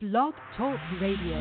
[0.00, 1.38] Blog Talk Radio.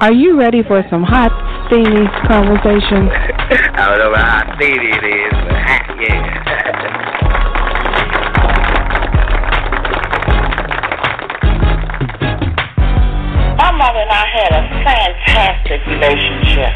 [0.00, 1.30] Are you ready for some hot,
[1.68, 3.08] steamy conversation?
[3.78, 6.26] I don't know how steamy it is, but hot, yeah.
[13.58, 16.74] My mother and I had a fantastic relationship.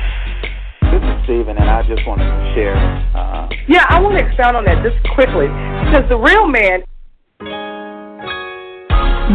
[0.93, 3.03] This is Steven, and I just wanted to share.
[3.69, 5.47] Yeah, I want to expound on that just quickly
[5.87, 6.83] because the real man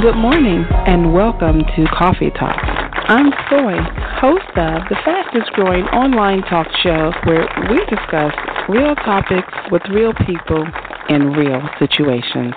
[0.03, 2.59] Good morning and welcome to Coffee Talk.
[3.07, 3.79] I'm Soy,
[4.19, 8.35] host of the fastest growing online talk show where we discuss
[8.67, 10.67] real topics with real people
[11.07, 12.51] in real situations.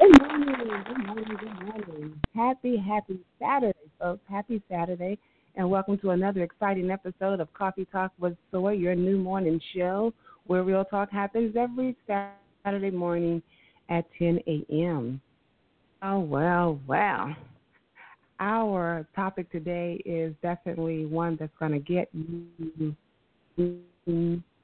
[0.00, 0.56] Good morning,
[0.88, 2.20] good morning, good morning.
[2.34, 4.22] Happy, happy Saturday, folks.
[4.30, 5.18] Happy Saturday,
[5.58, 10.14] and welcome to another exciting episode of Coffee Talk with Soy, your new morning show
[10.46, 13.42] where real talk happens every Saturday morning
[13.90, 15.20] at 10 a.m.
[16.00, 17.34] Oh, well, well.
[18.38, 22.94] Our topic today is definitely one that's going to get you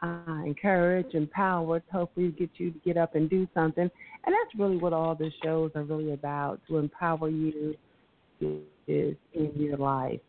[0.00, 3.82] uh, encouraged, empowered, hopefully get you to get up and do something.
[3.82, 7.74] And that's really what all the shows are really about to empower you
[8.40, 9.16] in
[9.56, 10.20] your life.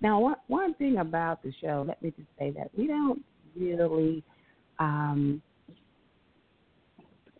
[0.00, 3.22] Now, one, one thing about the show, let me just say that we don't
[3.56, 4.22] really
[4.78, 5.42] um,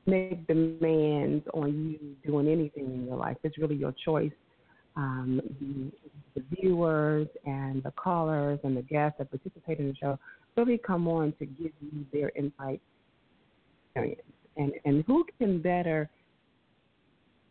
[0.06, 3.36] make demands on you doing anything in your life.
[3.44, 4.32] It's really your choice.
[4.96, 10.18] Um, the, the viewers and the callers and the guests that participate in the show
[10.56, 12.80] really come on to give you their insight
[13.86, 14.22] experience.
[14.56, 16.10] And, and who can better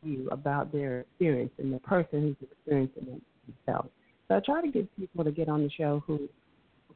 [0.03, 3.21] you about their experience than the person who's experiencing it
[3.65, 3.89] themselves?
[4.27, 6.27] So I try to get people to get on the show who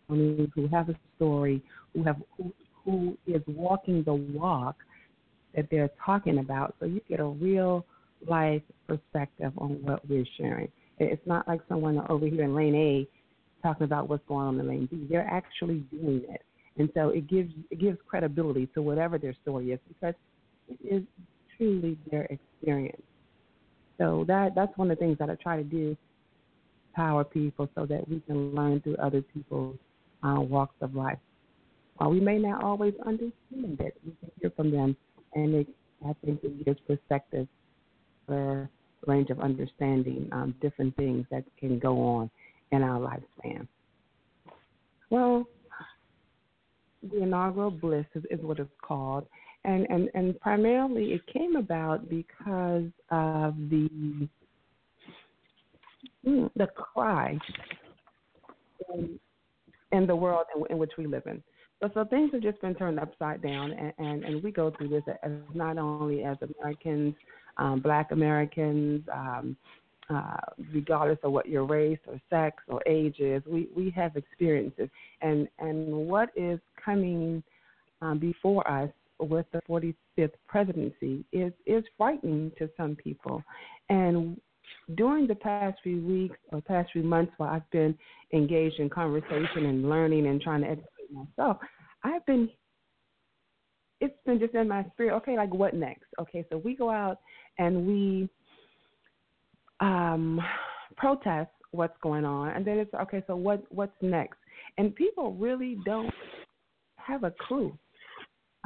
[0.08, 1.62] who have a story,
[1.94, 4.76] who have who, who is walking the walk
[5.56, 7.86] that they're talking about, so you get a real
[8.28, 10.70] life perspective on what we're sharing.
[11.00, 13.08] It's not like someone over here in lane A
[13.66, 15.08] talking about what's going on in lane B.
[15.10, 16.42] They're actually doing it,
[16.78, 20.16] and so it gives it gives credibility to whatever their story is because
[20.68, 21.04] it is
[21.58, 23.02] truly their experience.
[23.98, 25.96] So that that's one of the things that I try to do,
[26.94, 29.78] power people so that we can learn through other people's
[30.24, 31.18] uh, walks of life.
[31.98, 34.96] While we may not always understand it, we can hear from them,
[35.34, 35.68] and it,
[36.06, 37.48] I think it gives perspective
[38.26, 38.70] for
[39.08, 42.30] range of understanding um, different things that can go on
[42.72, 43.68] in our lifespan.
[45.10, 45.46] Well,
[47.12, 49.26] the inaugural bliss is, is what it's called,
[49.64, 54.28] and, and and primarily it came about because of the
[56.24, 57.38] the cry
[58.94, 59.20] in,
[59.92, 61.42] in the world in, in which we live in.
[61.82, 64.90] So, so things have just been turned upside down, and, and, and we go through
[64.90, 67.16] this as not only as Americans,
[67.58, 69.58] um, Black Americans, um,
[70.10, 70.38] uh,
[70.74, 74.90] regardless of what your race or sex or age is, we, we have experiences.
[75.22, 77.42] And, and what is coming
[78.02, 78.90] um, before us
[79.20, 83.44] with the 45th presidency is, is frightening to some people.
[83.90, 84.40] And
[84.96, 87.98] during the past few weeks or past few months while I've been
[88.34, 91.58] engaged in conversation and learning and trying to educate myself,
[92.04, 92.50] I've been
[94.00, 96.06] it's been just in my spirit, okay, like what next?
[96.20, 97.20] Okay, so we go out
[97.60, 98.30] and we
[99.80, 100.40] um
[100.98, 104.38] protest what's going on and then it's okay, so what what's next?
[104.78, 106.14] And people really don't
[106.98, 107.78] have a clue.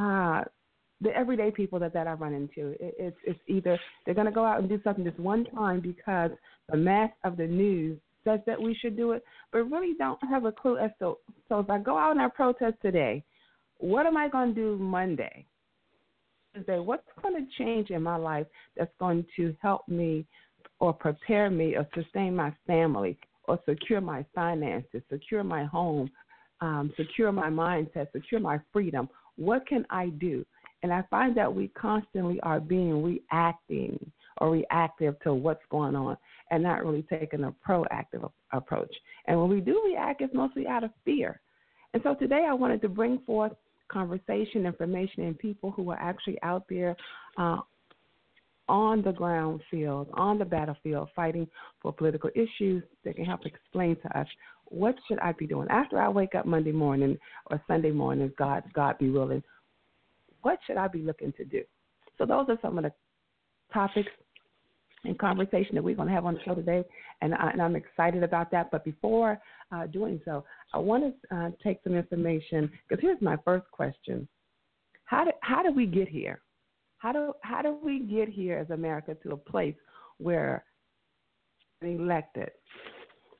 [0.02, 0.44] Uh
[1.06, 4.34] the everyday people that, that I run into, it, it's it's either they're going to
[4.34, 6.32] go out and do something this one time because
[6.70, 10.46] the mass of the news says that we should do it, but really don't have
[10.46, 11.16] a clue as to.
[11.48, 13.24] So if I go out and I protest today,
[13.78, 15.46] what am I going to do Monday?
[16.56, 20.26] Tuesday, what's going to change in my life that's going to help me
[20.80, 26.10] or prepare me or sustain my family or secure my finances, secure my home,
[26.62, 29.08] um, secure my mindset, secure my freedom?
[29.36, 30.46] What can I do?
[30.84, 34.00] And I find that we constantly are being reacting
[34.40, 36.18] or reactive to what's going on
[36.52, 38.94] and not really taking a proactive approach.
[39.26, 41.40] And when we do react, it's mostly out of fear.
[41.94, 43.54] And so today I wanted to bring forth
[43.88, 46.96] conversation, information, and people who are actually out there
[47.38, 47.60] uh,
[48.68, 51.48] on the ground field, on the battlefield, fighting
[51.82, 54.28] for political issues that can help explain to us
[54.66, 57.18] what should I be doing after I wake up Monday morning
[57.52, 59.44] or Sunday morning, God, God be willing.
[60.46, 61.64] What should I be looking to do?
[62.20, 62.92] So those are some of the
[63.74, 64.12] topics
[65.04, 66.84] and conversation that we're going to have on the show today,
[67.24, 68.70] and, I, I'm excited about that.
[68.70, 69.40] But before
[69.72, 74.28] uh, doing so, I want to uh, take some information because here's my first question:
[75.06, 76.42] How do how do we get here?
[77.00, 79.76] How do how do we get here as America to a place
[80.20, 80.64] where
[81.82, 82.52] elected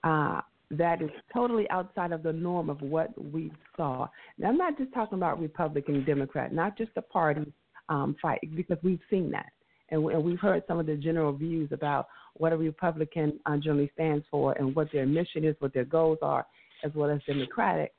[0.04, 4.08] uh, that is totally outside of the norm of what we saw?
[4.38, 7.52] Now, I'm not just talking about Republican Democrat, not just the party
[7.90, 9.52] um, fight, because we've seen that
[9.90, 13.92] and, and we've heard some of the general views about what a Republican uh, generally
[13.94, 16.46] stands for and what their mission is, what their goals are,
[16.84, 17.94] as well as Democratic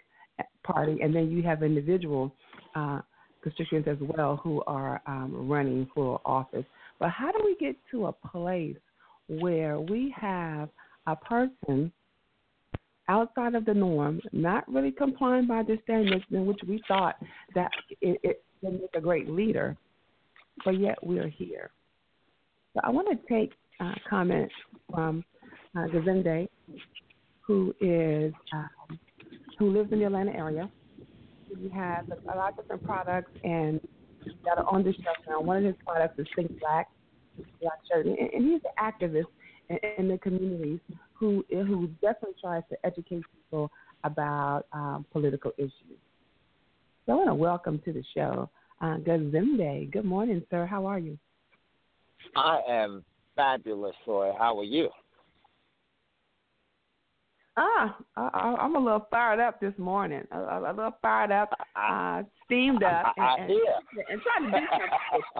[0.63, 2.35] Party, and then you have individual
[2.75, 3.01] uh,
[3.43, 6.65] constituents as well who are um, running for office.
[6.99, 8.77] But how do we get to a place
[9.29, 10.69] where we have
[11.07, 11.93] a person
[13.09, 17.17] outside of the norm, not really complying by the standards in which we thought
[17.55, 17.71] that
[18.01, 19.77] it, it would make a great leader,
[20.65, 21.71] but yet we're here.
[22.75, 24.55] So I want to take uh, comments
[24.91, 25.25] from
[25.77, 26.49] uh, Kazembe,
[27.41, 28.99] who is um,
[29.59, 30.71] who lives in the Atlanta area.
[31.49, 33.81] He has a, lot of different products and
[34.45, 35.41] that are on the shelf now.
[35.41, 36.89] One of his products is Think Black,
[37.39, 39.25] and, he's an activist
[39.99, 40.81] in the communities
[41.19, 43.71] who who definitely tries to educate people
[44.05, 45.73] about um, political issues.
[47.05, 49.91] So I want to welcome to the show uh, Kazembe.
[49.91, 50.67] Good morning, sir.
[50.67, 51.19] How are you?
[52.35, 53.05] I am
[53.35, 54.33] fabulous, Roy.
[54.39, 54.89] How are you?
[57.59, 60.23] Ah, I, I'm a little fired up this morning.
[60.31, 63.51] A, a little fired up, uh, steamed up, and, I, and,
[64.11, 65.23] and trying to do something.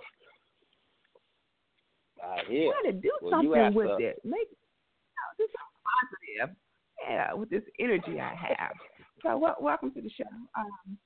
[2.25, 2.73] I hear.
[2.73, 4.19] Trying to do well, something with it.
[4.25, 4.49] Make
[5.39, 6.57] do something positive.
[7.09, 8.73] Yeah, with this energy I have.
[9.23, 10.25] So, well, welcome to the show.
[10.57, 10.99] Um,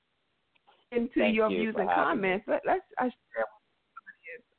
[0.91, 2.45] into Thank your you views and comments.
[2.47, 3.45] Let, let's uh, share.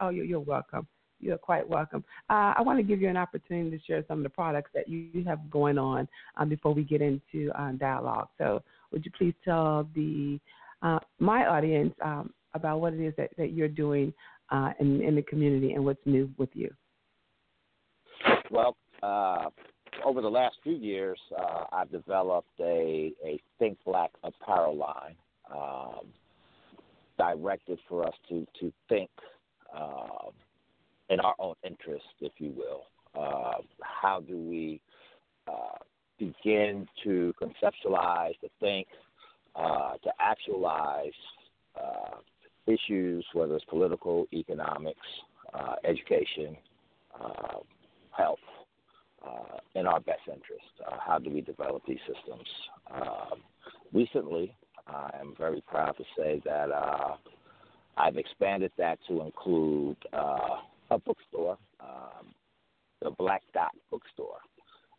[0.00, 0.86] Oh, you're, you're welcome.
[1.20, 2.04] You're quite welcome.
[2.28, 4.88] Uh, I want to give you an opportunity to share some of the products that
[4.88, 8.28] you have going on um, before we get into uh, dialogue.
[8.38, 10.40] So, would you please tell the
[10.82, 14.12] uh, my audience um, about what it is that, that you're doing
[14.50, 16.72] uh, in, in the community and what's new with you?
[18.50, 19.50] Well, uh,
[20.04, 25.16] over the last few years, uh, I've developed a, a Think Black apparel line
[25.54, 26.06] um,
[27.18, 29.10] directed for us to, to think
[29.76, 30.30] uh,
[31.10, 32.84] in our own interest, if you will.
[33.14, 34.80] Uh, how do we
[35.46, 35.78] uh,
[36.18, 38.86] begin to conceptualize, to think,
[39.56, 41.12] uh, to actualize
[42.68, 45.00] issues, whether it's political, economics,
[45.84, 46.56] education,
[49.24, 50.66] uh, in our best interest?
[51.06, 52.48] how do we develop these systems?
[52.92, 53.42] Um,
[53.92, 54.54] recently,
[54.86, 56.70] I am very proud to say that
[57.96, 62.26] I've expanded that to include a bookstore, um,
[63.00, 64.38] the Black Dot bookstore.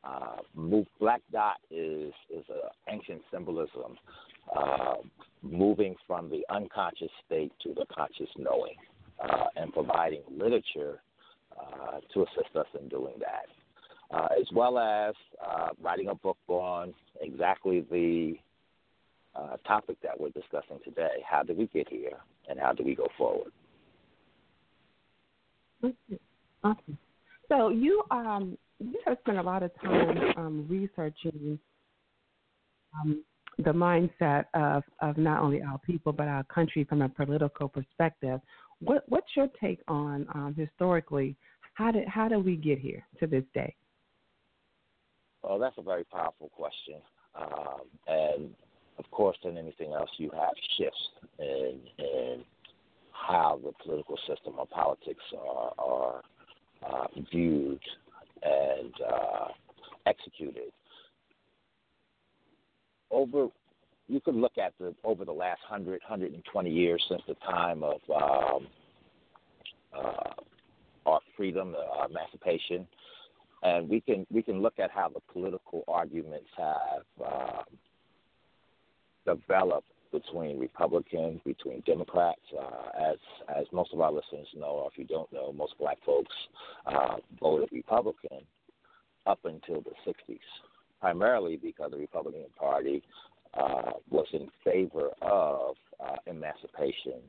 [0.03, 0.37] Uh,
[0.99, 3.97] Black Dot is is an ancient symbolism,
[4.55, 4.95] uh,
[5.41, 8.75] moving from the unconscious state to the conscious knowing,
[9.23, 10.99] uh, and providing literature
[11.57, 13.45] uh, to assist us in doing that,
[14.13, 15.15] uh, as well as
[15.45, 18.35] uh, writing a book on exactly the
[19.67, 22.17] topic that we're discussing today: how did we get here,
[22.49, 23.51] and how do we go forward?
[26.63, 26.97] Awesome.
[27.49, 31.59] So you um you have spent a lot of time um, researching
[32.95, 33.23] um,
[33.57, 38.39] the mindset of, of not only our people but our country from a political perspective.
[38.79, 41.35] What what's your take on um, historically?
[41.73, 43.75] How did how did we get here to this day?
[45.43, 46.95] Well, that's a very powerful question,
[47.35, 48.49] um, and
[48.97, 51.09] of course, than anything else, you have shifts
[51.39, 52.43] in in
[53.11, 56.21] how the political system or politics are, are
[56.85, 57.79] uh, viewed
[58.43, 59.47] and uh,
[60.05, 60.71] executed.
[63.11, 63.47] Over,
[64.07, 67.99] you could look at the over the last 100, 120 years since the time of
[68.15, 68.67] um,
[69.95, 70.33] uh,
[71.05, 72.87] our freedom, our emancipation,
[73.63, 77.63] and we can we can look at how the political arguments have uh,
[79.25, 82.41] developed between Republicans, between Democrats.
[82.57, 83.17] Uh, as
[83.57, 86.33] as most of our listeners know, or if you don't know, most black folks
[86.85, 88.41] uh, voted Republican
[89.25, 90.37] up until the 60s,
[90.99, 93.01] primarily because the Republican Party
[93.53, 97.21] uh, was in favor of uh, emancipation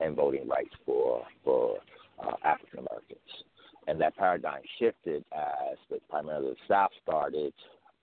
[0.00, 1.78] and voting rights for for
[2.24, 3.44] uh, African Americans.
[3.90, 7.52] And that paradigm shifted as the, primarily the South started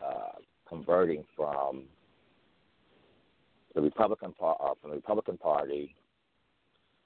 [0.06, 0.34] uh,
[0.68, 1.84] converting from
[3.74, 5.96] the Republican uh, from the Republican Party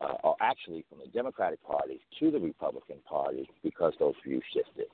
[0.02, 4.88] uh, or actually from the Democratic Party to the Republican Party because those views shifted.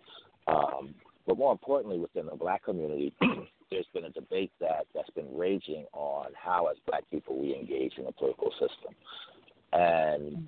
[0.50, 0.94] Um,
[1.26, 3.14] but more importantly, within the black community,
[3.72, 7.94] there's been a debate that, that's been raging on how, as black people, we engage
[7.98, 8.94] in the political system.
[9.72, 10.46] And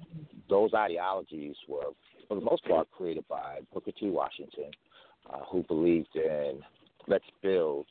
[0.50, 1.94] those ideologies were,
[2.30, 4.10] for the most part, created by Booker T.
[4.10, 4.72] Washington,
[5.34, 6.62] uh, who believed in
[7.08, 7.88] let's build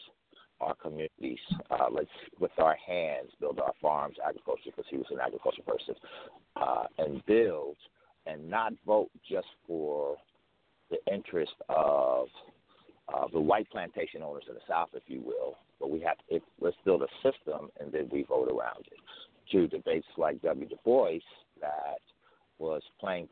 [0.61, 1.39] our communities,
[1.71, 2.09] uh, let's
[2.41, 5.95] with our hands build our farms, agriculture, because he was an agriculture person,
[6.57, 7.77] uh, and build
[8.27, 10.17] and not vote just for
[10.91, 12.29] the interest of
[13.13, 15.57] uh, the white plantation owners in the South, if you will.
[15.81, 18.99] But we have to, let's build a system and then we vote around it.
[19.53, 20.69] To debates like W.
[20.69, 21.21] Du Bois
[21.61, 22.01] that
[22.59, 23.29] was playing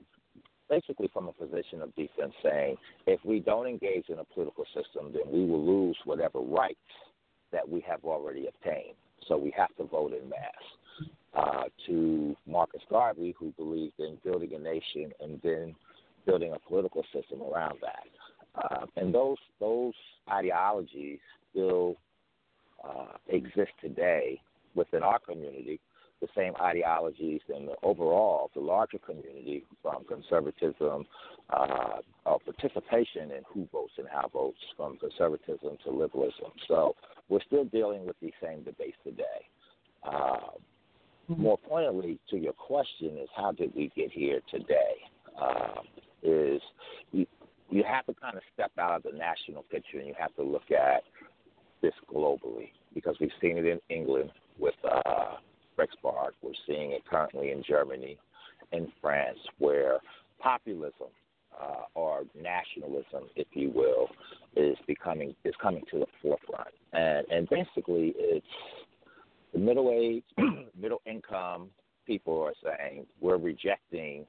[0.69, 5.13] basically from a position of defense, saying if we don't engage in a political system,
[5.13, 6.77] then we will lose whatever rights
[7.53, 8.97] that we have already obtained.
[9.29, 11.11] So we have to vote in mass.
[11.35, 15.75] Uh, to Marcus Garvey, who believed in building a nation and then
[16.25, 18.07] building a political system around that.
[18.55, 19.93] Uh, and those those
[20.31, 21.19] ideologies
[21.51, 21.97] still
[22.83, 24.41] uh, exist today
[24.75, 25.79] within our community.
[26.27, 31.07] The same ideologies in the overall the larger community, from conservatism,
[31.51, 31.99] uh,
[32.45, 36.51] participation in who votes and how votes, from conservatism to liberalism.
[36.67, 36.97] So
[37.29, 39.23] we're still dealing with these same debates today.
[40.03, 40.39] Uh,
[41.29, 44.97] more pointedly, to your question, is how did we get here today?
[45.41, 45.83] Uh,
[46.23, 46.61] is
[47.13, 47.27] you,
[47.71, 50.43] you have to kind of step out of the national picture and you have to
[50.43, 51.03] look at
[51.83, 55.37] this globally because we've seen it in England with uh,
[55.79, 56.31] Brexit.
[56.43, 58.19] We're seeing it currently in Germany,
[58.73, 59.99] in France, where
[60.41, 61.09] populism
[61.61, 64.09] uh, or nationalism, if you will,
[64.57, 68.47] is becoming is coming to the forefront, and and basically it's
[69.53, 70.25] the middle age,
[70.81, 71.69] middle income
[72.07, 74.27] people are saying we're rejecting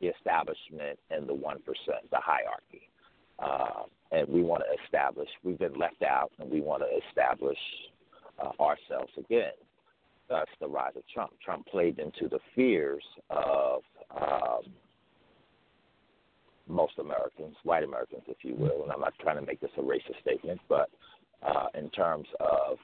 [0.00, 2.90] the establishment and the one percent, the hierarchy,
[3.38, 5.28] uh, and we want to establish.
[5.44, 7.58] We've been left out, and we want to establish
[8.42, 9.52] uh, ourselves again.
[10.30, 11.32] Thus, the rise of Trump.
[11.44, 13.82] Trump played into the fears of
[14.16, 14.62] um,
[16.68, 18.84] most Americans, white Americans, if you will.
[18.84, 20.88] And I'm not trying to make this a racist statement, but
[21.42, 22.78] uh, in terms of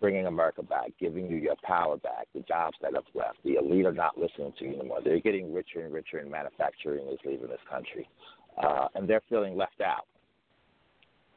[0.00, 3.38] bringing America back, giving you your power back, the jobs that have left.
[3.44, 4.98] The elite are not listening to you anymore.
[5.04, 8.08] They're getting richer and richer, and manufacturing is leaving this country.
[8.60, 10.06] Uh, and they're feeling left out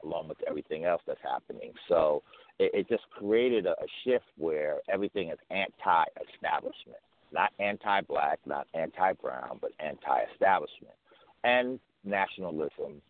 [0.04, 1.74] along with everything else that's happening.
[1.90, 2.24] So
[2.60, 6.04] it, it just created a, a shift where everything is anti
[6.34, 7.00] establishment,
[7.32, 10.96] not anti black, not anti brown, but anti establishment.
[11.44, 13.02] And nationalism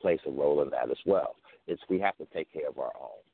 [0.00, 1.36] plays a role in that as well.
[1.66, 3.24] It's we have to take care of our own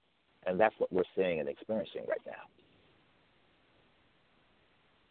[0.47, 2.33] and that's what we're seeing and experiencing right now.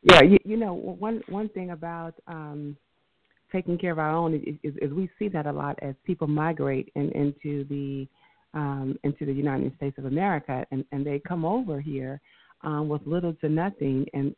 [0.02, 2.78] Yeah, you, you know, one one thing about um,
[3.52, 6.28] taking care of our own is, is, is, we see that a lot as people
[6.28, 8.08] migrate in, into the
[8.56, 12.20] um, into the United States of America, and, and they come over here
[12.64, 14.36] um, with little to nothing, and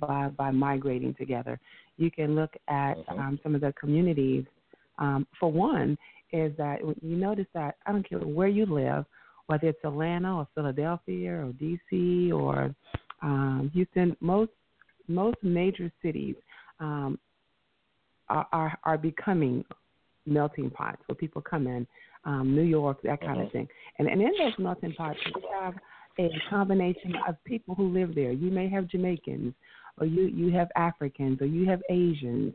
[0.00, 1.58] by by migrating together,
[1.96, 3.18] you can look at mm-hmm.
[3.18, 4.44] um, some of the communities.
[4.98, 5.96] Um, for one,
[6.32, 9.04] is that you notice that I don't care where you live,
[9.46, 12.74] whether it's Atlanta or Philadelphia or DC or
[13.22, 14.50] um, Houston, most
[15.08, 16.36] most major cities
[16.80, 17.18] um,
[18.30, 19.64] are, are, are becoming
[20.26, 21.86] melting pots where people come in.
[22.24, 23.46] Um, New York, that kind mm-hmm.
[23.46, 23.68] of thing,
[23.98, 25.74] and and in those melting pots, you have
[26.18, 28.32] a combination of people who live there.
[28.32, 29.54] You may have Jamaicans,
[29.98, 32.52] or you you have Africans, or you have Asians,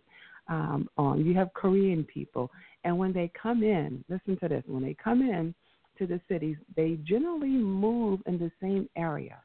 [0.50, 2.52] um, or you have Korean people,
[2.84, 5.56] and when they come in, listen to this: when they come in,
[5.98, 9.38] to the cities, they generally move in the same area.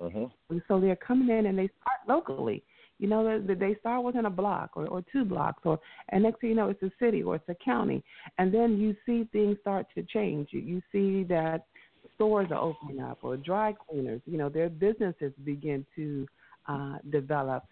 [0.00, 0.24] Mm-hmm.
[0.50, 2.62] And so they're coming in and they start locally.
[3.02, 5.80] You know, that they start within a block or, or two blocks, or
[6.10, 8.00] and next thing you know, it's a city or it's a county,
[8.38, 10.50] and then you see things start to change.
[10.52, 11.66] You, you see that
[12.14, 14.20] stores are opening up, or dry cleaners.
[14.24, 16.28] You know, their businesses begin to
[16.68, 17.64] uh, develop,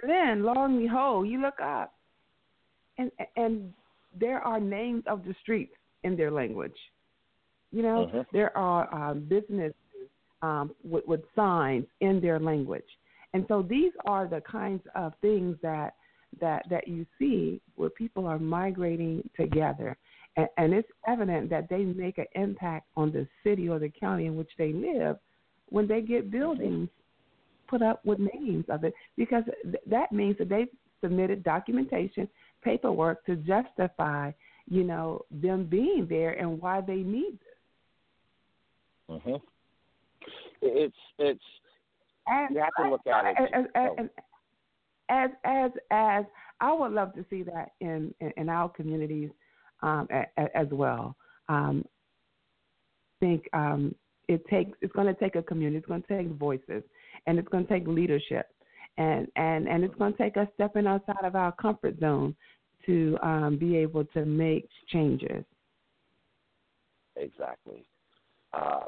[0.00, 1.92] and then lo and behold, you look up,
[2.96, 3.72] and and
[4.20, 5.74] there are names of the streets
[6.04, 6.78] in their language.
[7.72, 8.22] You know, uh-huh.
[8.32, 9.74] there are um, businesses
[10.42, 12.84] um, with, with signs in their language,
[13.36, 15.94] and so these are the kinds of things that
[16.40, 19.96] that that you see where people are migrating together,
[20.36, 24.24] and, and it's evident that they make an impact on the city or the county
[24.24, 25.18] in which they live
[25.68, 26.88] when they get buildings
[27.68, 30.68] put up with names of it, because th- that means that they've
[31.02, 32.28] submitted documentation,
[32.62, 34.30] paperwork to justify,
[34.68, 37.38] you know, them being there and why they need
[39.08, 39.40] Mhm.
[40.62, 41.44] It's it's
[42.26, 43.36] and, you have to look at it.
[43.52, 44.08] And, oh.
[45.08, 46.24] as as as
[46.60, 49.30] I would love to see that in in, in our communities
[49.82, 51.16] um, a, a, as well.
[51.48, 51.84] Um,
[53.20, 53.94] think um,
[54.28, 56.82] it takes it's going to take a community, it's going to take voices,
[57.26, 58.46] and it's going to take leadership,
[58.98, 62.34] and and and it's going to take us stepping outside of our comfort zone
[62.86, 65.44] to um, be able to make changes.
[67.16, 67.84] Exactly.
[68.52, 68.84] Uh,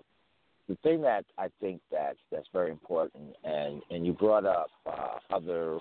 [0.68, 5.34] the thing that I think that's that's very important, and and you brought up uh,
[5.34, 5.78] other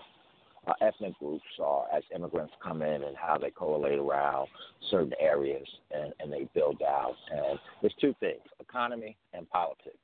[0.67, 4.47] uh, ethnic groups or as immigrants come in and how they correlate around
[4.89, 7.15] certain areas and, and they build out.
[7.31, 9.97] And there's two things economy and politics.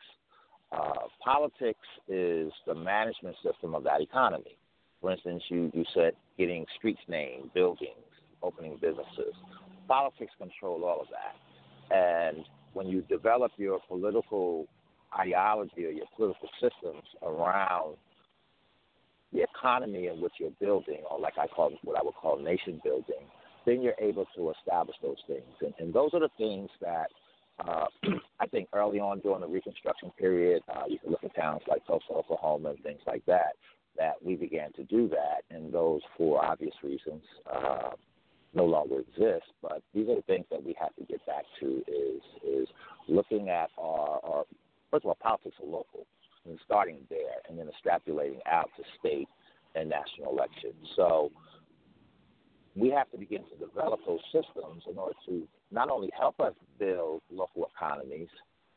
[0.72, 4.58] Uh, politics is the management system of that economy.
[5.02, 7.90] For instance, you, you said getting streets named, buildings,
[8.42, 9.36] opening businesses.
[9.88, 11.96] Politics control all of that.
[11.96, 14.68] And when you develop your political
[15.18, 17.96] ideology or your political systems around
[19.32, 22.80] the economy in which you're building, or like I call what I would call nation
[22.84, 23.26] building,
[23.66, 25.44] then you're able to establish those things.
[25.62, 27.08] And, and those are the things that
[27.60, 27.86] uh,
[28.40, 31.86] I think early on during the Reconstruction period, uh, you can look at towns like
[31.86, 33.54] Tulsa, Oklahoma, and things like that,
[33.98, 35.44] that we began to do that.
[35.56, 37.92] And those, for obvious reasons, uh,
[38.54, 39.46] no longer exist.
[39.62, 42.68] But these are the things that we have to get back to is is
[43.08, 44.44] looking at our, our
[44.92, 46.06] first of all, politics are local
[46.46, 49.28] and starting there and then extrapolating out to state
[49.76, 50.76] and national elections.
[50.96, 51.32] So
[52.76, 56.54] we have to begin to develop those systems in order to not only help us
[56.80, 58.28] build local economies,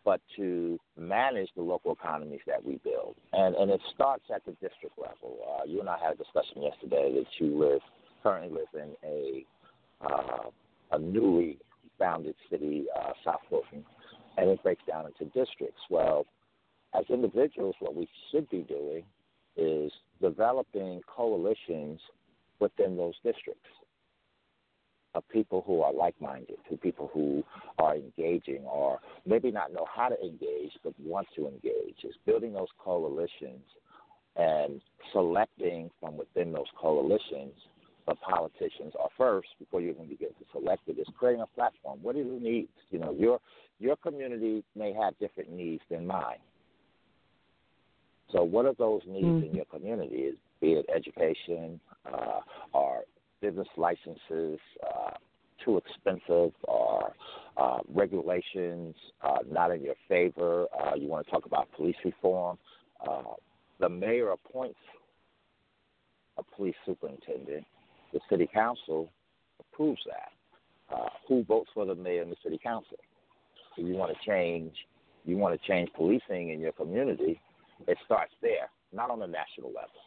[0.05, 3.17] but to manage the local economies that we build.
[3.33, 5.39] And and it starts at the district level.
[5.45, 7.81] Uh, you and I had a discussion yesterday that you live
[8.23, 9.45] currently live in a
[10.01, 10.51] uh,
[10.93, 11.59] a newly
[11.99, 13.85] founded city, uh, South Fulton,
[14.37, 15.81] and it breaks down into districts.
[15.91, 16.27] Well,
[16.95, 19.05] as individuals, what we should be doing
[19.57, 22.01] is developing coalitions
[22.61, 23.69] within those districts
[25.15, 27.43] of people who are like minded, to people who
[27.79, 31.97] are engaging or maybe not know how to engage but want to engage.
[32.05, 33.65] Is building those coalitions
[34.37, 34.81] and
[35.13, 37.55] selecting from within those coalitions
[38.07, 41.99] the politicians are first before you even begin to select it is creating a platform.
[42.03, 42.71] What are the needs?
[42.91, 43.41] You know, your
[43.79, 46.39] your community may have different needs than mine.
[48.33, 49.47] So, what are those needs mm-hmm.
[49.47, 50.17] in your community?
[50.17, 51.81] Is be it education
[52.13, 52.41] uh,
[52.73, 53.03] or
[53.41, 55.11] business licenses uh,
[55.65, 57.13] too expensive or
[57.57, 60.67] uh, regulations uh, not in your favor?
[60.79, 62.59] Uh, you want to talk about police reform?
[63.07, 63.35] Uh,
[63.79, 64.79] the mayor appoints
[66.39, 67.65] a police superintendent.
[68.17, 69.11] The city council
[69.61, 70.33] approves that.
[70.97, 72.97] Uh, who votes for the mayor and the city council?
[73.77, 74.73] If you want to change,
[75.27, 77.39] you want to change policing in your community
[77.87, 80.01] it starts there, not on the national level,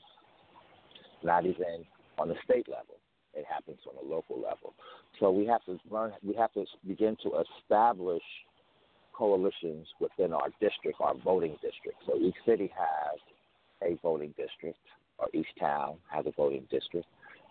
[1.23, 1.85] not even
[2.17, 2.95] on the state level.
[3.33, 4.73] It happens on the local level.
[5.19, 6.13] So we have to learn.
[6.23, 8.23] We have to begin to establish
[9.13, 11.97] coalitions within our district, our voting district.
[12.07, 13.19] So each city has
[13.83, 14.79] a voting district,
[15.19, 17.05] or each town has a voting district.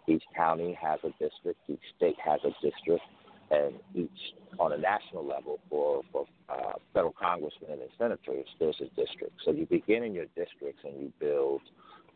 [0.08, 1.60] Each county has a district.
[1.68, 3.02] Each state has a district
[3.50, 4.10] and each
[4.58, 9.32] on a national level for for uh, federal congressmen and senators, there's a district.
[9.44, 11.60] So you begin in your districts and you build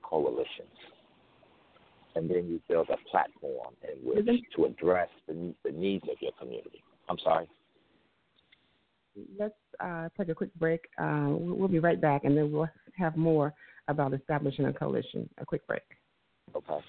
[0.02, 0.68] coalitions,
[2.14, 6.32] and then you build a platform in which to address the the needs of your
[6.38, 6.82] community.
[7.08, 7.48] I'm sorry.
[9.38, 10.88] Let's uh, take a quick break.
[10.98, 13.52] Uh, we'll be right back, and then we'll have more
[13.88, 15.28] about establishing a coalition.
[15.38, 15.82] A quick break.
[16.56, 16.84] Okay.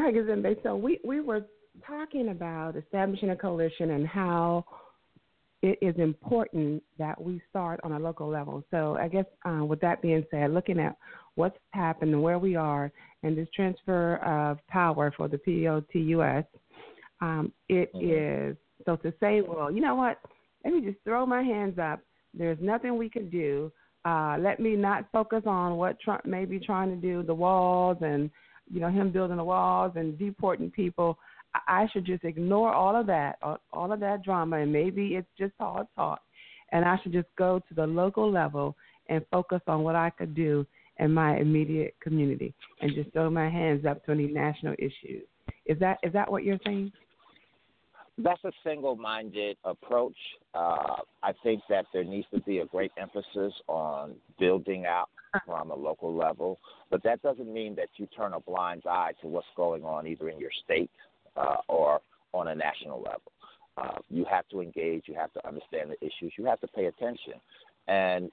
[0.00, 0.62] Kazembe.
[0.62, 1.46] So we, we were
[1.86, 4.64] talking about establishing a coalition and how
[5.62, 8.62] it is important that we start on a local level.
[8.70, 10.96] So I guess uh, with that being said, looking at
[11.34, 16.44] what's happened and where we are and this transfer of power for the POTUS,
[17.20, 18.50] um, it mm-hmm.
[18.52, 20.18] is so to say, well, you know what?
[20.64, 22.00] Let me just throw my hands up.
[22.34, 23.72] There's nothing we can do.
[24.04, 27.98] Uh, let me not focus on what Trump may be trying to do, the walls
[28.02, 28.30] and
[28.70, 31.18] you know, him building the walls and deporting people.
[31.66, 33.38] I should just ignore all of that,
[33.72, 36.20] all of that drama, and maybe it's just all talk.
[36.72, 38.76] And I should just go to the local level
[39.08, 40.66] and focus on what I could do
[40.98, 45.22] in my immediate community, and just throw my hands up to any national issues.
[45.66, 46.92] Is that is that what you're saying?
[48.18, 50.16] that's a single-minded approach.
[50.54, 55.08] Uh, I think that there needs to be a great emphasis on building out
[55.44, 56.58] from a local level,
[56.90, 60.28] but that doesn't mean that you turn a blind eye to what's going on either
[60.28, 60.90] in your state
[61.36, 62.00] uh, or
[62.32, 63.32] on a national level.
[63.76, 65.04] Uh, you have to engage.
[65.06, 66.32] You have to understand the issues.
[66.38, 67.34] You have to pay attention.
[67.88, 68.30] And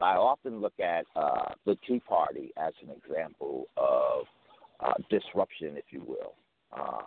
[0.00, 4.26] I often look at uh, the Tea Party as an example of
[4.80, 6.34] uh, disruption, if you will.
[6.72, 7.02] Uh,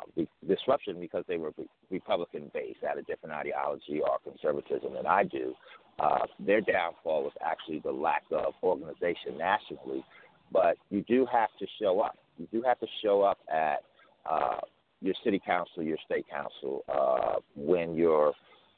[0.48, 1.52] disruption because they were
[1.90, 5.56] Republican based, had a different ideology or conservatism than I do.
[6.00, 10.04] Uh, their downfall was actually the lack of organization nationally.
[10.52, 12.18] But you do have to show up.
[12.38, 13.84] You do have to show up at
[14.30, 14.60] uh,
[15.02, 18.34] your city council, your state council, uh, when your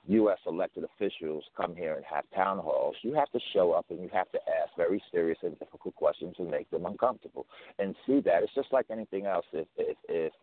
[0.08, 0.40] U.S.
[0.48, 4.10] elected officials come here and have town halls, you have to show up and you
[4.14, 7.46] have to ask very serious and difficult questions and make them uncomfortable.
[7.78, 9.46] And see that it's just like anything else.
[9.52, 10.34] If if if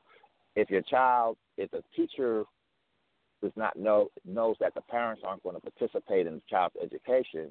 [0.56, 2.44] if your child, if a teacher
[3.42, 7.50] does not know knows that the parents aren't going to participate in the child's education,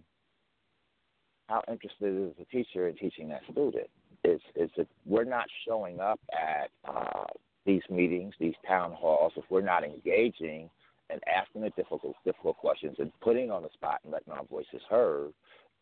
[1.47, 3.89] how interested is the teacher in teaching that student?
[4.23, 7.25] It's it's a, we're not showing up at uh,
[7.65, 10.69] these meetings, these town halls, if we're not engaging
[11.09, 14.81] and asking the difficult difficult questions and putting on the spot and letting our voices
[14.89, 15.31] heard,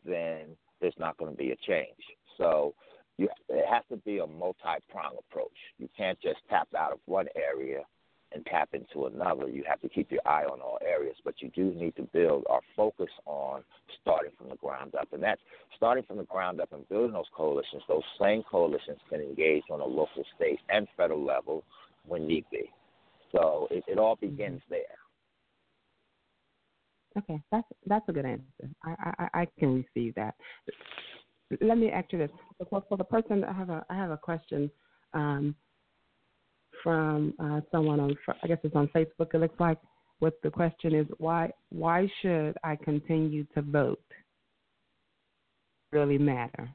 [0.04, 2.02] then there's not going to be a change.
[2.36, 2.74] So
[3.18, 5.50] you, it has to be a multi-pronged approach.
[5.78, 7.80] You can't just tap out of one area
[8.34, 9.48] and tap into another.
[9.48, 12.44] You have to keep your eye on all areas, but you do need to build
[12.48, 13.62] or focus on
[14.00, 15.08] starting from the ground up.
[15.12, 15.40] And that's
[15.76, 17.82] starting from the ground up and building those coalitions.
[17.88, 21.62] Those same coalitions can engage on a local, state, and federal level
[22.06, 22.70] when need be.
[23.32, 24.34] So it, it all mm-hmm.
[24.34, 24.80] begins there.
[27.18, 28.70] Okay, that's that's a good answer.
[28.82, 30.34] I I, I can receive that.
[31.60, 32.30] Let me ask you this:
[32.70, 34.70] for, the person, I have a I have a question.
[35.14, 35.54] Um,
[36.82, 39.34] from uh, someone on, I guess it's on Facebook.
[39.34, 39.78] It looks like.
[40.18, 43.98] What the question is, why why should I continue to vote?
[45.90, 46.70] Really matter.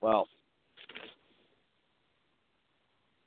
[0.00, 0.28] Well,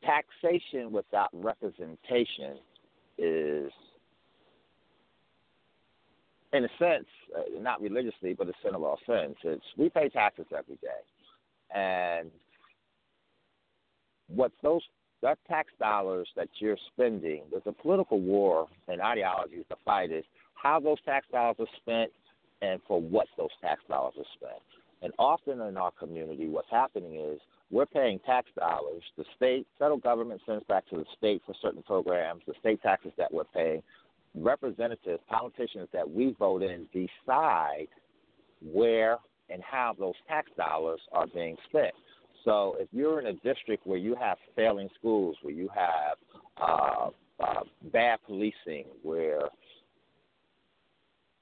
[0.03, 2.57] taxation without representation
[3.19, 3.71] is,
[6.53, 7.05] in a sense,
[7.37, 9.35] uh, not religiously, but a all sins.
[9.43, 12.31] It's we pay taxes every day, and
[14.27, 14.81] what those
[15.21, 20.23] that tax dollars that you're spending, there's a political war and ideologies to fight is
[20.53, 22.11] how those tax dollars are spent
[22.61, 24.61] and for what those tax dollars are spent.
[25.01, 27.39] And often in our community, what's happening is
[27.71, 29.03] we're paying tax dollars.
[29.17, 33.11] The state, federal government sends back to the state for certain programs, the state taxes
[33.17, 33.81] that we're paying.
[34.35, 37.87] Representatives, politicians that we vote in decide
[38.61, 39.17] where
[39.49, 41.93] and how those tax dollars are being spent.
[42.45, 46.17] So if you're in a district where you have failing schools, where you have
[46.57, 47.09] uh,
[47.43, 49.49] uh, bad policing, where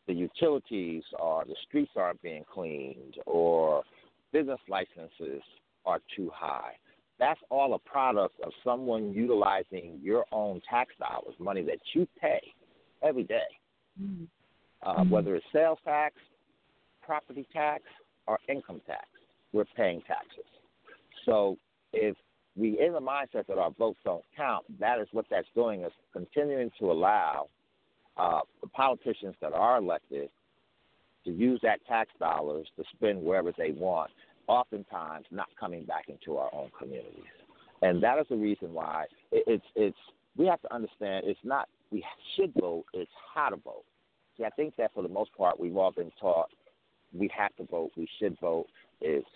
[0.08, 3.84] the utilities or the streets aren't being cleaned, or
[4.32, 5.42] business licenses
[5.86, 6.74] are too high.
[7.20, 12.42] That's all a product of someone utilizing your own tax dollars, money that you pay
[13.04, 13.48] every day.
[14.02, 14.26] Mm-hmm.
[14.84, 15.10] Uh, mm-hmm.
[15.10, 16.16] Whether it's sales tax,
[17.02, 17.84] property tax,
[18.28, 19.08] or income tax,
[19.54, 20.46] we're paying taxes.
[21.26, 21.58] So
[21.94, 22.16] if
[22.56, 25.92] we in the mindset that our votes don't count, that is what that's doing is
[26.14, 27.48] continuing to allow
[28.18, 30.30] uh, the politicians that are elected
[31.26, 34.10] to use that tax dollars to spend wherever they want,
[34.48, 37.24] oftentimes not coming back into our own communities.
[37.82, 39.98] And that is the reason why it's it's
[40.36, 42.04] we have to understand it's not we
[42.36, 43.86] should vote, it's how to vote.
[44.38, 46.50] See, I think that for the most part we've all been taught
[47.14, 48.68] we have to vote, we should vote.
[49.02, 49.28] It's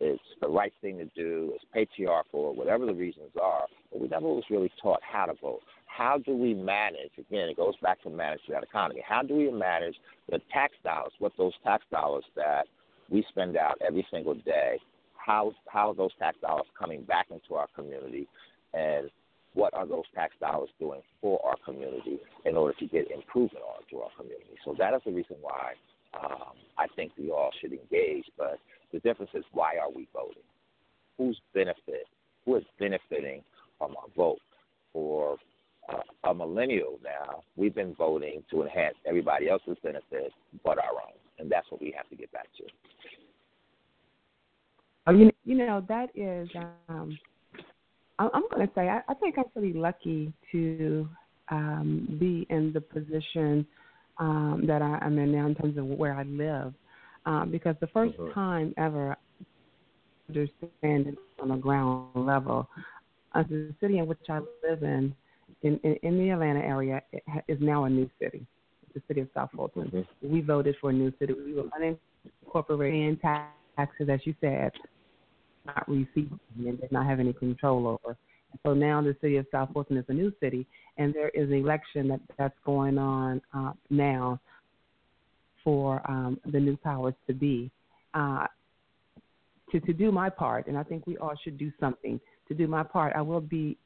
[0.00, 4.26] it's the right thing to do, it's patriarchal, whatever the reasons are, but we never
[4.26, 5.60] was really taught how to vote.
[5.86, 7.12] How do we manage?
[7.16, 9.02] Again, it goes back to managing that economy.
[9.06, 9.94] How do we manage
[10.28, 11.12] the tax dollars?
[11.20, 12.66] What those tax dollars that
[13.08, 14.80] we spend out every single day?
[15.16, 18.26] How how are those tax dollars coming back into our community,
[18.72, 19.10] and
[19.54, 24.02] what are those tax dollars doing for our community in order to get improvement onto
[24.02, 24.56] our community?
[24.64, 25.72] So that is the reason why
[26.22, 28.24] um, I think we all should engage.
[28.36, 28.58] But
[28.92, 30.42] the difference is why are we voting?
[31.18, 32.06] Who's benefit?
[32.44, 33.42] Who is benefiting
[33.78, 34.40] from our vote?
[34.92, 35.38] For
[35.88, 40.32] uh, a millennial now, we've been voting to enhance everybody else's benefit
[40.64, 42.64] but our own, and that's what we have to get back to.
[45.12, 46.48] You you know that is.
[46.88, 47.18] Um,
[48.18, 51.08] I'm going to say I, I think I'm pretty lucky to
[51.50, 53.66] um, be in the position
[54.18, 56.72] um, that I, am in now in terms of where I live.
[57.26, 58.34] Um, because the 1st uh-huh.
[58.34, 59.16] time ever
[60.28, 62.68] understand it on a ground level,
[63.34, 65.14] uh, the city in which I live in
[65.62, 67.02] in, in, in the Atlanta area
[67.48, 68.46] is now a new city,
[68.94, 69.84] the city of South Fulton.
[69.84, 70.32] Mm-hmm.
[70.32, 71.32] We voted for a new city.
[71.32, 74.72] We were unincorporated in taxes, as you said,
[75.66, 78.16] not receiving and did not have any control over.
[78.62, 81.56] So now the city of South Fulton is a new city, and there is an
[81.56, 84.40] election that that's going on uh, now
[85.64, 87.70] for um, the new powers to be.
[88.12, 88.46] Uh,
[89.72, 92.68] to to do my part, and I think we all should do something to do
[92.68, 93.14] my part.
[93.16, 93.76] I will be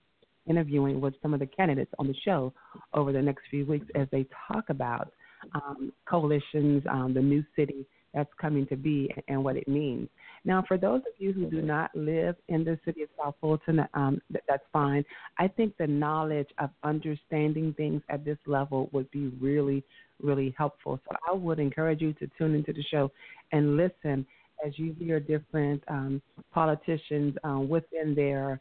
[0.46, 2.52] interviewing with some of the candidates on the show
[2.94, 5.12] over the next few weeks as they talk about
[5.54, 10.08] um, coalitions, um, the new city that's coming to be, and what it means.
[10.48, 13.86] Now, for those of you who do not live in the city of South Fulton,
[13.92, 15.04] um, th- that's fine.
[15.36, 19.84] I think the knowledge of understanding things at this level would be really,
[20.22, 20.98] really helpful.
[21.04, 23.12] So I would encourage you to tune into the show
[23.52, 24.24] and listen
[24.64, 28.58] as you hear different um, politicians um, within their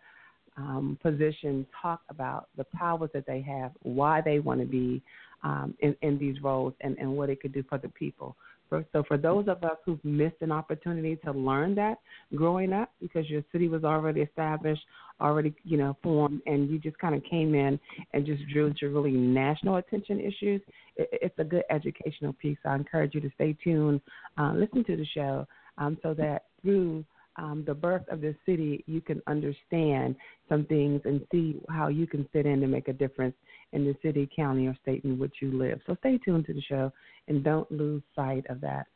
[0.58, 5.02] um, position talk about the powers that they have, why they want to be
[5.42, 8.36] um, in, in these roles, and, and what it could do for the people.
[8.70, 12.00] So for those of us who've missed an opportunity to learn that
[12.36, 14.82] growing up, because your city was already established,
[15.22, 17.80] already you know formed, and you just kind of came in
[18.14, 20.62] and just drew to really national attention issues,
[20.96, 22.58] it, it's a good educational piece.
[22.66, 24.02] I encourage you to stay tuned,
[24.38, 27.06] uh, listen to the show, um, so that through
[27.38, 30.16] um, the birth of this city, you can understand
[30.50, 33.36] some things and see how you can fit in to make a difference
[33.74, 35.80] in the city, county, or state in which you live.
[35.86, 36.92] So stay tuned to the show
[37.28, 38.88] and don't lose sight of that.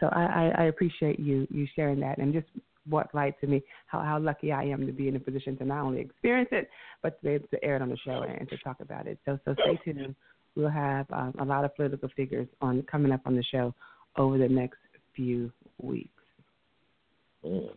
[0.00, 2.46] So I, I, I appreciate you you sharing that and just
[2.88, 5.64] what light to me how, how lucky I am to be in a position to
[5.64, 6.68] not only experience it
[7.02, 9.18] but to be able to air it on the show and to talk about it.
[9.24, 10.14] So so stay tuned.
[10.56, 13.74] We'll have um, a lot of political figures on coming up on the show
[14.16, 14.78] over the next
[15.14, 16.13] few weeks.
[17.44, 17.70] Mm.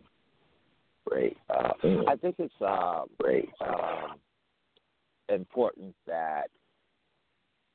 [1.06, 1.36] Great.
[1.48, 2.08] Uh, mm.
[2.08, 3.48] I think it's uh, great.
[3.60, 4.18] Um,
[5.28, 6.48] important that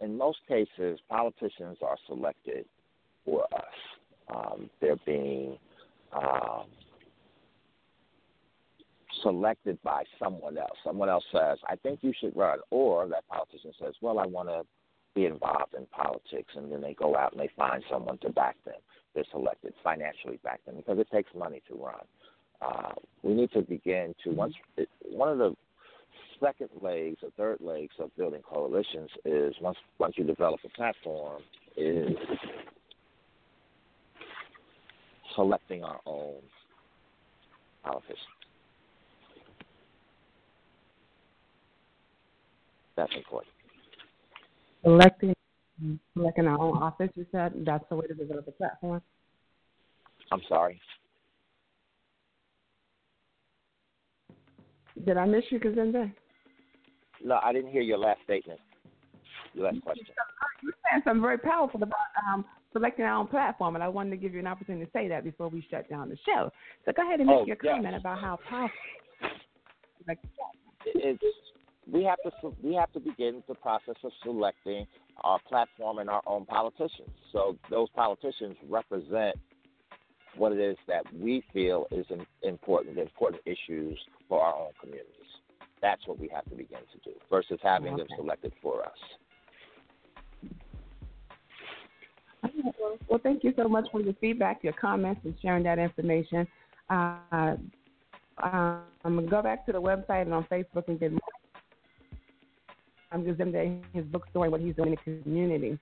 [0.01, 2.65] in most cases politicians are selected
[3.25, 4.33] for us.
[4.33, 5.57] Um, they're being
[6.13, 6.65] um,
[9.21, 10.77] selected by someone else.
[10.83, 14.49] Someone else says, "I think you should run," or that politician says, "Well, I want
[14.49, 14.63] to
[15.15, 18.55] be involved in politics," and then they go out and they find someone to back
[18.65, 18.79] them
[19.13, 21.95] they're selected financially back then because it takes money to run.
[22.61, 25.55] Uh, we need to begin to once it, one of the
[26.39, 31.41] second legs or third legs of building coalitions is once once you develop a platform
[31.77, 32.15] is
[35.35, 36.41] selecting our own
[37.83, 38.17] politicians.
[42.95, 43.51] That's important.
[44.83, 45.33] Selecting
[46.15, 49.01] like in our own office, you said that's the way to develop a platform.
[50.31, 50.79] I'm sorry.
[55.05, 56.13] Did I miss you, Kazembe?
[57.23, 58.59] No, I didn't hear your last statement.
[59.53, 60.05] Your last question.
[60.61, 64.17] You saying something very powerful about um, selecting our own platform, and I wanted to
[64.17, 66.51] give you an opportunity to say that before we shut down the show.
[66.85, 67.73] So go ahead and make oh, your yes.
[67.75, 68.75] comment about how powerful.
[70.07, 70.19] Like,
[70.85, 71.23] it's
[71.91, 74.87] we have to we have to begin the process of selecting
[75.23, 77.09] our platform and our own politicians.
[77.31, 79.35] So those politicians represent
[80.35, 82.05] what it is that we feel is
[82.41, 85.09] important, important issues for our own communities.
[85.81, 88.03] That's what we have to begin to do versus having okay.
[88.03, 88.97] them selected for us.
[93.07, 96.47] Well, thank you so much for your feedback, your comments, and sharing that information.
[96.89, 97.55] Uh,
[98.41, 101.19] um, I'm going to go back to the website and on Facebook and get more
[103.13, 105.77] I'm Kazembe, his book and what he's doing in the community.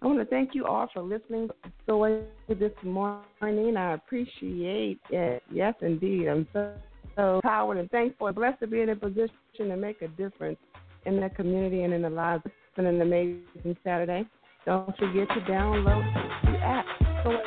[0.00, 1.50] I want to thank you all for listening
[1.88, 3.76] to this morning.
[3.76, 5.42] I appreciate it.
[5.52, 6.28] Yes, indeed.
[6.28, 6.72] I'm so,
[7.16, 10.58] so powered and thankful and blessed to be in a position to make a difference
[11.06, 12.44] in the community and in the lives.
[12.46, 14.24] It's been an amazing Saturday.
[14.64, 16.04] Don't forget to download
[16.44, 16.86] the app.
[17.26, 17.38] Uh,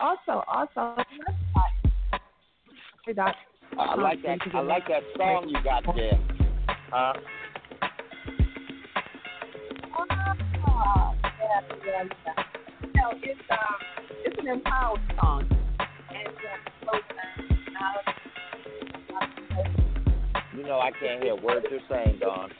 [0.00, 1.04] also, also, also,
[3.08, 4.38] I like that.
[4.52, 6.18] I like that song you got there.
[6.90, 7.12] Huh?
[9.96, 12.42] Oh, yeah, yeah, yeah.
[12.82, 13.58] You know, it's um,
[14.24, 15.48] it's an empowered song,
[16.10, 16.98] and uh,
[20.56, 22.50] you know I can't hear words you're saying, Dawn.